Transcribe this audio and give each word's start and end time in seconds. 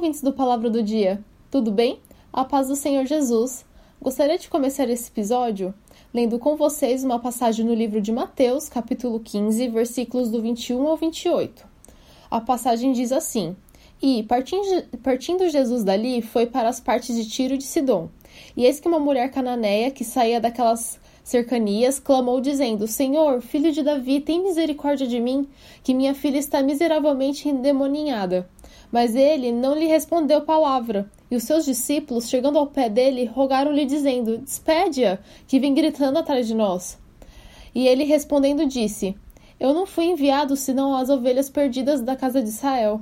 Ouvintes 0.00 0.22
do 0.22 0.32
Palavra 0.32 0.70
do 0.70 0.82
Dia. 0.82 1.22
Tudo 1.50 1.70
bem? 1.70 2.00
A 2.32 2.42
paz 2.42 2.68
do 2.68 2.74
Senhor 2.74 3.04
Jesus. 3.04 3.66
Gostaria 4.00 4.38
de 4.38 4.48
começar 4.48 4.88
esse 4.88 5.10
episódio 5.10 5.74
lendo 6.14 6.38
com 6.38 6.56
vocês 6.56 7.04
uma 7.04 7.18
passagem 7.18 7.66
no 7.66 7.74
livro 7.74 8.00
de 8.00 8.10
Mateus, 8.10 8.66
capítulo 8.66 9.20
15, 9.20 9.68
versículos 9.68 10.30
do 10.30 10.40
21 10.40 10.88
ao 10.88 10.96
28. 10.96 11.68
A 12.30 12.40
passagem 12.40 12.92
diz 12.92 13.12
assim: 13.12 13.54
E, 14.00 14.22
partindo, 14.22 14.64
partindo 15.02 15.46
Jesus 15.50 15.84
dali, 15.84 16.22
foi 16.22 16.46
para 16.46 16.70
as 16.70 16.80
partes 16.80 17.14
de 17.14 17.28
Tiro 17.28 17.52
e 17.52 17.58
de 17.58 17.64
Sidom. 17.64 18.08
E 18.56 18.64
eis 18.64 18.80
que 18.80 18.88
uma 18.88 18.98
mulher 18.98 19.30
cananeia, 19.30 19.90
que 19.90 20.02
saía 20.02 20.40
daquelas 20.40 20.98
cercanias, 21.22 21.98
clamou, 21.98 22.40
dizendo: 22.40 22.88
Senhor, 22.88 23.42
filho 23.42 23.70
de 23.70 23.82
Davi, 23.82 24.18
tem 24.18 24.42
misericórdia 24.42 25.06
de 25.06 25.20
mim, 25.20 25.46
que 25.84 25.92
minha 25.92 26.14
filha 26.14 26.38
está 26.38 26.62
miseravelmente 26.62 27.50
endemoninhada. 27.50 28.48
Mas 28.90 29.14
ele 29.14 29.52
não 29.52 29.74
lhe 29.74 29.86
respondeu 29.86 30.42
palavra. 30.42 31.10
E 31.30 31.36
os 31.36 31.44
seus 31.44 31.64
discípulos, 31.64 32.28
chegando 32.28 32.58
ao 32.58 32.66
pé 32.66 32.88
dele, 32.88 33.24
rogaram-lhe, 33.24 33.84
dizendo: 33.84 34.38
Despede-a, 34.38 35.18
que 35.46 35.60
vem 35.60 35.74
gritando 35.74 36.18
atrás 36.18 36.46
de 36.46 36.54
nós. 36.54 36.98
E 37.74 37.86
ele 37.86 38.04
respondendo 38.04 38.66
disse: 38.66 39.16
Eu 39.58 39.72
não 39.72 39.86
fui 39.86 40.06
enviado 40.06 40.56
senão 40.56 40.94
às 40.94 41.08
ovelhas 41.08 41.48
perdidas 41.48 42.00
da 42.00 42.16
casa 42.16 42.42
de 42.42 42.48
Israel. 42.48 43.00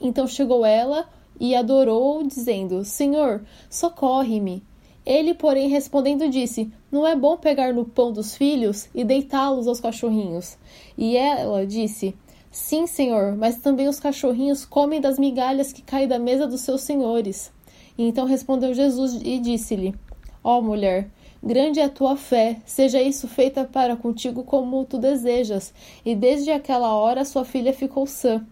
Então 0.00 0.26
chegou 0.26 0.64
ela 0.64 1.08
e 1.38 1.54
adorou, 1.54 2.22
dizendo: 2.22 2.84
Senhor, 2.84 3.42
socorre-me. 3.68 4.62
Ele, 5.04 5.32
porém, 5.32 5.68
respondendo, 5.68 6.28
disse: 6.28 6.70
Não 6.92 7.06
é 7.06 7.16
bom 7.16 7.36
pegar 7.36 7.72
no 7.72 7.84
pão 7.84 8.12
dos 8.12 8.36
filhos 8.36 8.88
e 8.94 9.02
deitá-los 9.02 9.66
aos 9.66 9.80
cachorrinhos. 9.80 10.58
E 10.96 11.16
ela 11.16 11.66
disse: 11.66 12.14
Sim, 12.50 12.88
senhor, 12.88 13.36
mas 13.36 13.58
também 13.58 13.86
os 13.86 14.00
cachorrinhos 14.00 14.64
comem 14.64 15.00
das 15.00 15.20
migalhas 15.20 15.72
que 15.72 15.82
caem 15.82 16.08
da 16.08 16.18
mesa 16.18 16.48
dos 16.48 16.62
seus 16.62 16.80
senhores. 16.80 17.52
E 17.96 18.02
então 18.02 18.26
respondeu 18.26 18.74
Jesus 18.74 19.20
e 19.22 19.38
disse-lhe: 19.38 19.94
Ó 20.42 20.58
oh, 20.58 20.62
mulher, 20.62 21.08
grande 21.40 21.78
é 21.78 21.84
a 21.84 21.88
tua 21.88 22.16
fé, 22.16 22.56
seja 22.66 23.00
isso 23.00 23.28
feita 23.28 23.64
para 23.64 23.94
contigo 23.94 24.42
como 24.42 24.84
tu 24.84 24.98
desejas. 24.98 25.72
E 26.04 26.16
desde 26.16 26.50
aquela 26.50 26.92
hora 26.92 27.24
sua 27.24 27.44
filha 27.44 27.72
ficou 27.72 28.04
sã. 28.04 28.44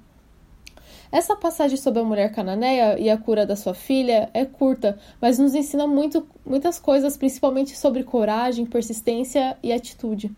Essa 1.11 1.35
passagem 1.35 1.77
sobre 1.77 2.01
a 2.01 2.05
mulher 2.05 2.31
cananeia 2.31 2.99
e 3.01 3.09
a 3.11 3.17
cura 3.17 3.47
da 3.47 3.57
sua 3.57 3.75
filha 3.75 4.31
é 4.35 4.45
curta, 4.45 4.99
mas 5.21 5.39
nos 5.39 5.55
ensina 5.55 5.87
muito, 5.87 6.29
muitas 6.45 6.79
coisas, 6.79 7.17
principalmente 7.17 7.77
sobre 7.77 8.05
coragem, 8.05 8.67
persistência 8.67 9.57
e 9.63 9.73
atitude. 9.73 10.31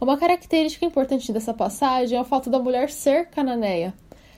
Uma 0.00 0.16
característica 0.16 0.86
importante 0.86 1.32
dessa 1.32 1.52
passagem 1.52 2.16
é 2.16 2.20
o 2.20 2.24
fato 2.24 2.48
da 2.48 2.60
mulher 2.60 2.88
ser 2.88 3.26
cananeia. 3.26 3.92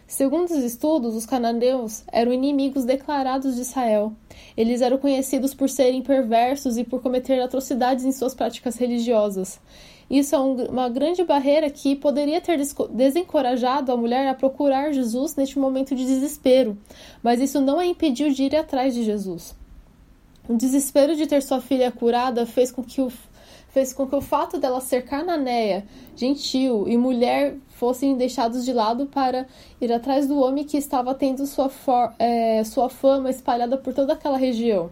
Segundo 0.07 0.51
os 0.51 0.65
estudos, 0.65 1.15
os 1.15 1.27
cananeus 1.27 2.03
eram 2.11 2.33
inimigos 2.33 2.87
declarados 2.87 3.57
de 3.57 3.61
Israel. 3.61 4.13
Eles 4.57 4.81
eram 4.81 4.97
conhecidos 4.97 5.53
por 5.53 5.69
serem 5.69 6.01
perversos 6.03 6.79
e 6.79 6.83
por 6.83 7.03
cometer 7.03 7.39
atrocidades 7.41 8.07
em 8.07 8.11
suas 8.11 8.35
práticas 8.35 8.77
religiosas. 8.77 9.61
Isso 10.11 10.35
é 10.35 10.39
um, 10.41 10.65
uma 10.65 10.89
grande 10.89 11.23
barreira 11.23 11.69
que 11.69 11.95
poderia 11.95 12.41
ter 12.41 12.59
desencorajado 12.91 13.93
a 13.93 13.97
mulher 13.97 14.27
a 14.29 14.35
procurar 14.35 14.93
Jesus 14.93 15.37
neste 15.37 15.59
momento 15.59 15.95
de 15.95 16.07
desespero, 16.07 16.77
mas 17.23 17.39
isso 17.39 17.61
não 17.61 17.79
a 17.79 17.87
impediu 17.87 18.31
de 18.31 18.45
ir 18.45 18.57
atrás 18.57 18.95
de 18.95 19.05
Jesus. 19.05 19.55
O 20.49 20.57
desespero 20.57 21.15
de 21.15 21.29
ter 21.29 21.43
sua 21.43 21.61
filha 21.61 21.93
curada 21.93 22.45
fez 22.47 22.73
com 22.73 22.83
que 22.83 23.01
o 23.01 23.13
fez 23.71 23.93
com 23.93 24.07
que 24.07 24.15
o 24.15 24.21
fato 24.21 24.59
dela 24.59 24.81
ser 24.81 25.05
cananeia, 25.05 25.87
gentil 26.15 26.87
e 26.87 26.97
mulher 26.99 27.57
fossem 27.69 28.17
deixados 28.17 28.65
de 28.65 28.73
lado 28.73 29.07
para 29.07 29.47
ir 29.81 29.93
atrás 29.93 30.27
do 30.27 30.39
homem 30.39 30.65
que 30.65 30.77
estava 30.77 31.15
tendo 31.15 31.47
sua, 31.47 31.71
é, 32.19 32.63
sua 32.65 32.89
fama 32.89 33.31
espalhada 33.31 33.79
por 33.79 33.95
toda 33.95 34.13
aquela 34.13 34.37
região. 34.37 34.91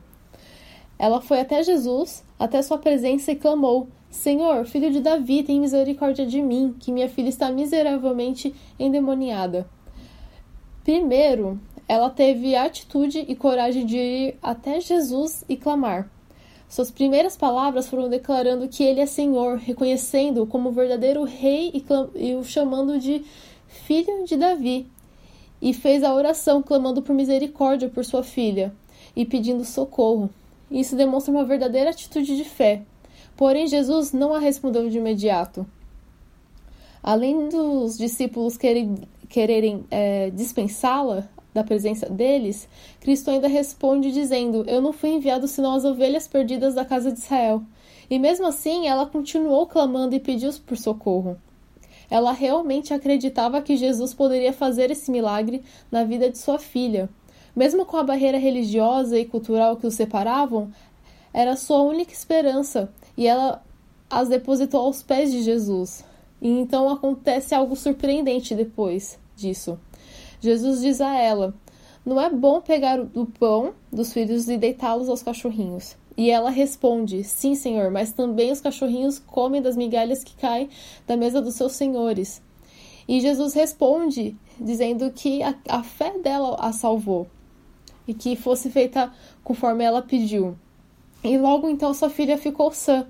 Ela 0.99 1.21
foi 1.21 1.41
até 1.41 1.63
Jesus, 1.63 2.25
até 2.39 2.63
sua 2.63 2.79
presença, 2.79 3.31
e 3.31 3.37
clamou: 3.37 3.89
Senhor, 4.11 4.65
filho 4.65 4.91
de 4.91 5.01
Davi, 5.01 5.43
tem 5.43 5.61
misericórdia 5.61 6.27
de 6.27 6.41
mim, 6.41 6.75
que 6.79 6.91
minha 6.91 7.09
filha 7.09 7.29
está 7.29 7.51
miseravelmente 7.51 8.55
endemoniada. 8.79 9.69
Primeiro, 10.83 11.61
ela 11.87 12.11
teve 12.11 12.57
atitude 12.57 13.25
e 13.29 13.37
coragem 13.37 13.85
de 13.85 13.99
ir 13.99 14.39
até 14.43 14.81
Jesus 14.81 15.45
e 15.49 15.57
clamar. 15.57 16.11
Suas 16.69 16.91
primeiras 16.91 17.37
palavras 17.37 17.89
foram 17.89 18.11
declarando 18.11 18.69
que 18.69 18.85
ele 18.85 19.01
é 19.01 19.07
Senhor, 19.07 19.57
reconhecendo-o 19.57 20.47
como 20.47 20.71
verdadeiro 20.71 21.25
rei 21.25 21.73
e, 21.73 21.85
e 22.15 22.35
o 22.35 22.45
chamando 22.45 22.99
de 22.99 23.25
filho 23.67 24.25
de 24.25 24.37
Davi. 24.37 24.87
E 25.63 25.73
fez 25.73 26.05
a 26.05 26.15
oração 26.15 26.63
clamando 26.63 27.01
por 27.01 27.15
misericórdia 27.15 27.89
por 27.89 28.05
sua 28.05 28.23
filha 28.23 28.73
e 29.17 29.25
pedindo 29.25 29.65
socorro. 29.65 30.29
Isso 30.71 30.95
demonstra 30.95 31.33
uma 31.33 31.45
verdadeira 31.45 31.91
atitude 31.91 32.37
de 32.37 32.45
fé. 32.45 32.83
Porém, 33.35 33.67
Jesus 33.67 34.13
não 34.13 34.35
a 34.35 34.39
respondeu 34.39 34.91
de 34.91 34.99
imediato. 34.99 35.67
Além 37.03 37.49
dos 37.49 37.97
discípulos 37.97 38.57
quererem, 38.59 38.97
quererem 39.29 39.85
é, 39.91 40.31
dispensá-la, 40.31 41.29
da 41.53 41.65
presença 41.65 42.09
deles, 42.09 42.69
Cristo 43.01 43.31
ainda 43.31 43.49
responde 43.49 44.13
dizendo: 44.13 44.65
Eu 44.67 44.81
não 44.81 44.93
fui 44.93 45.11
enviado 45.11 45.49
senão 45.49 45.75
as 45.75 45.85
ovelhas 45.85 46.29
perdidas 46.29 46.75
da 46.75 46.85
casa 46.85 47.11
de 47.11 47.19
Israel. 47.19 47.63
E 48.11 48.19
mesmo 48.19 48.47
assim, 48.47 48.87
ela 48.87 49.07
continuou 49.07 49.67
clamando 49.67 50.15
e 50.15 50.21
pediu 50.21 50.53
por 50.67 50.77
socorro. 50.77 51.37
Ela 52.11 52.33
realmente 52.33 52.95
acreditava 52.95 53.61
que 53.61 53.77
Jesus 53.77 54.15
poderia 54.15 54.53
fazer 54.53 54.91
esse 54.91 55.11
milagre 55.11 55.63
na 55.91 56.05
vida 56.05 56.31
de 56.31 56.39
sua 56.39 56.59
filha. 56.59 57.09
Mesmo 57.55 57.85
com 57.85 57.97
a 57.97 58.03
barreira 58.03 58.39
religiosa 58.39 59.19
e 59.19 59.27
cultural 59.27 59.77
que 59.77 59.87
os 59.87 59.95
separavam, 59.95 60.71
era 61.35 61.57
sua 61.57 61.83
única 61.83 62.13
esperança 62.13 62.91
e 63.17 63.27
ela 63.27 63.63
as 64.09 64.29
depositou 64.29 64.81
aos 64.81 65.03
pés 65.03 65.31
de 65.31 65.43
Jesus. 65.43 66.05
E 66.41 66.49
então 66.49 66.89
acontece 66.89 67.55
algo 67.55 67.77
surpreendente 67.77 68.55
depois 68.55 69.19
disso. 69.37 69.79
Jesus 70.41 70.81
diz 70.81 71.01
a 71.01 71.15
ela: 71.15 71.55
Não 72.05 72.21
é 72.21 72.31
bom 72.31 72.61
pegar 72.61 73.01
o 73.01 73.27
pão 73.27 73.75
dos 73.93 74.13
filhos 74.13 74.49
e 74.49 74.57
deitá-los 74.57 75.09
aos 75.09 75.23
cachorrinhos. 75.23 75.97
E 76.17 76.31
ela 76.31 76.51
responde: 76.51 77.23
Sim, 77.25 77.55
senhor, 77.55 77.91
mas 77.91 78.13
também 78.13 78.51
os 78.51 78.61
cachorrinhos 78.61 79.19
comem 79.19 79.63
das 79.63 79.77
migalhas 79.77 80.25
que 80.25 80.35
caem 80.37 80.69
da 81.07 81.17
mesa 81.17 81.41
dos 81.41 81.55
seus 81.55 81.73
senhores. 81.73 82.43
E 83.07 83.21
Jesus 83.21 83.55
responde, 83.55 84.37
dizendo 84.61 85.11
que 85.11 85.43
a, 85.43 85.55
a 85.69 85.83
fé 85.83 86.19
dela 86.19 86.57
a 86.61 86.73
salvou 86.73 87.27
e 88.07 88.13
que 88.13 88.37
fosse 88.37 88.69
feita 88.71 89.13
conforme 89.43 89.83
ela 89.83 90.03
pediu. 90.03 90.57
E 91.25 91.39
logo 91.39 91.69
então 91.69 91.95
sua 91.95 92.11
filha 92.11 92.37
ficou 92.37 92.71
sã. 92.73 93.07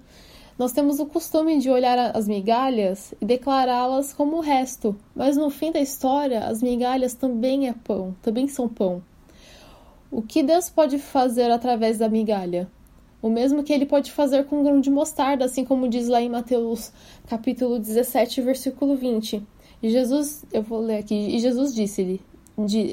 Nós 0.59 0.73
temos 0.73 0.99
o 0.99 1.07
costume 1.07 1.61
de 1.61 1.71
olhar 1.71 2.17
as 2.17 2.27
migalhas 2.27 3.15
e 3.21 3.25
declará-las 3.25 4.13
como 4.13 4.39
o 4.39 4.41
resto, 4.41 4.97
mas 5.15 5.37
no 5.37 5.51
fim 5.51 5.71
da 5.71 5.79
história, 5.79 6.41
as 6.41 6.61
migalhas 6.61 7.15
também 7.15 7.69
é 7.69 7.73
pão, 7.73 8.17
também 8.21 8.49
são 8.49 8.69
pão. 8.69 9.01
O 10.11 10.21
que 10.21 10.43
Deus 10.43 10.69
pode 10.69 10.99
fazer 10.99 11.49
através 11.53 11.99
da 11.99 12.09
migalha? 12.09 12.69
O 13.23 13.31
mesmo 13.31 13.63
que 13.63 13.73
ele 13.73 13.87
pode 13.87 14.11
fazer 14.11 14.47
com 14.47 14.59
um 14.59 14.65
grão 14.65 14.81
de 14.81 14.91
mostarda, 14.91 15.45
assim 15.45 15.65
como 15.65 15.89
diz 15.89 16.09
lá 16.09 16.21
em 16.21 16.29
Mateus 16.29 16.93
capítulo 17.29 17.79
17, 17.79 18.41
versículo 18.41 18.97
20. 18.97 19.41
E 19.81 19.91
Jesus, 19.91 20.45
eu 20.53 20.63
vou 20.63 20.81
ler 20.81 20.99
aqui, 20.99 21.15
e 21.15 21.39
Jesus 21.39 21.73
disse-lhe, 21.73 22.21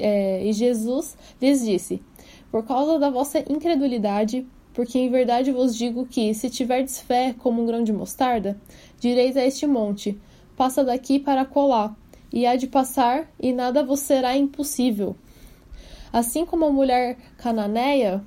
é, 0.00 0.46
e 0.46 0.52
Jesus 0.52 1.16
lhes 1.42 1.64
disse: 1.64 2.00
Por 2.48 2.64
causa 2.64 2.96
da 3.00 3.10
vossa 3.10 3.40
incredulidade, 3.50 4.46
porque 4.76 4.98
em 4.98 5.08
verdade 5.08 5.50
vos 5.50 5.74
digo 5.74 6.04
que, 6.04 6.34
se 6.34 6.50
tiverdes 6.50 7.00
fé 7.00 7.34
como 7.38 7.62
um 7.62 7.66
grão 7.66 7.82
de 7.82 7.94
mostarda, 7.94 8.60
direis 9.00 9.34
a 9.34 9.42
este 9.42 9.66
monte: 9.66 10.20
passa 10.54 10.84
daqui 10.84 11.18
para 11.18 11.46
colar, 11.46 11.96
e 12.30 12.46
há 12.46 12.56
de 12.56 12.66
passar, 12.66 13.26
e 13.40 13.54
nada 13.54 13.82
vos 13.82 14.00
será 14.00 14.36
impossível. 14.36 15.16
Assim 16.12 16.44
como 16.44 16.66
a 16.66 16.70
mulher 16.70 17.16
cananeia, 17.38 18.22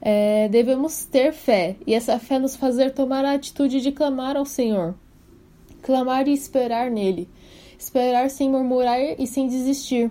é, 0.00 0.48
devemos 0.48 1.04
ter 1.04 1.32
fé, 1.32 1.76
e 1.86 1.94
essa 1.94 2.18
fé 2.18 2.40
nos 2.40 2.56
fazer 2.56 2.90
tomar 2.90 3.24
a 3.24 3.32
atitude 3.32 3.80
de 3.80 3.92
clamar 3.92 4.36
ao 4.36 4.44
Senhor. 4.44 4.96
Clamar 5.80 6.26
e 6.26 6.32
esperar 6.32 6.90
nele. 6.90 7.28
Esperar 7.78 8.30
sem 8.30 8.50
murmurar 8.50 8.98
e 9.16 9.28
sem 9.28 9.46
desistir 9.46 10.10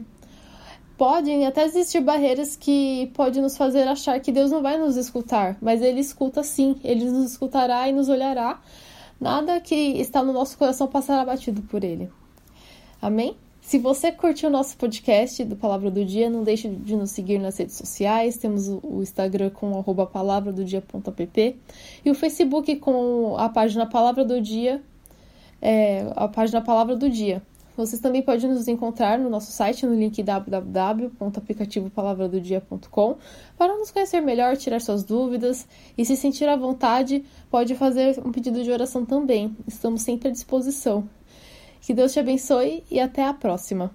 podem 1.01 1.48
até 1.48 1.65
existir 1.65 2.00
barreiras 2.00 2.56
que 2.56 3.09
podem 3.15 3.42
nos 3.42 3.57
fazer 3.57 3.88
achar 3.88 4.19
que 4.19 4.31
Deus 4.31 4.51
não 4.51 4.62
vai 4.62 4.77
nos 4.77 4.95
escutar, 4.98 5.57
mas 5.59 5.81
Ele 5.81 6.00
escuta 6.00 6.44
sim, 6.44 6.75
Ele 6.83 7.06
nos 7.06 7.31
escutará 7.31 7.89
e 7.89 7.92
nos 7.92 8.07
olhará. 8.07 8.62
Nada 9.19 9.59
que 9.59 9.74
está 9.74 10.21
no 10.21 10.31
nosso 10.31 10.56
coração 10.56 10.86
passará 10.86 11.25
batido 11.25 11.63
por 11.63 11.83
Ele. 11.83 12.07
Amém? 13.01 13.36
Se 13.62 13.80
você 13.80 14.12
curtiu 14.12 14.48
o 14.50 14.51
nosso 14.51 14.77
podcast 14.77 15.44
do 15.44 15.56
Palavra 15.56 15.89
do 15.89 16.06
Dia, 16.06 16.30
não 16.30 16.44
deixe 16.44 16.69
de 16.69 16.95
nos 16.95 17.09
seguir 17.09 17.39
nas 17.39 17.57
redes 17.57 17.77
sociais. 17.77 18.38
Temos 18.38 18.68
o 18.68 19.01
Instagram 19.01 19.50
com 19.50 19.75
arroba 19.80 20.06
palavradodia.pp 20.06 21.56
e 22.06 22.12
o 22.12 22.13
Facebook 22.13 22.75
com 22.75 23.36
a 23.39 23.50
página 23.50 23.88
Palavra 23.88 24.24
do 24.24 24.39
Dia, 24.39 24.80
é, 25.59 26.06
a 26.15 26.27
página 26.27 26.62
Palavra 26.62 26.95
do 26.95 27.09
Dia. 27.09 27.42
Vocês 27.81 28.00
também 28.00 28.22
podem 28.22 28.48
nos 28.48 28.68
encontrar 28.68 29.18
no 29.18 29.28
nosso 29.28 29.51
site 29.51 29.88
no 29.88 29.95
link 29.95 30.22
www.aplicativopalavradodia.com 30.22 33.18
para 33.57 33.75
nos 33.75 33.89
conhecer 33.89 34.22
melhor, 34.22 34.56
tirar 34.56 34.80
suas 34.80 35.04
dúvidas 35.04 35.68
e 35.98 36.06
se 36.06 36.16
sentir 36.16 36.48
à 36.48 36.56
vontade, 36.56 37.25
pode 37.50 37.74
fazer 37.74 38.22
um 38.24 38.31
pedido 38.31 38.63
de 38.63 38.72
oração 38.72 39.04
também. 39.04 39.57
Estamos 39.68 40.04
sempre 40.04 40.30
à 40.30 40.31
disposição. 40.31 41.10
Que 41.81 41.92
Deus 41.92 42.13
te 42.13 42.19
abençoe 42.19 42.83
e 42.92 43.00
até 43.00 43.25
a 43.25 43.33
próxima. 43.33 43.92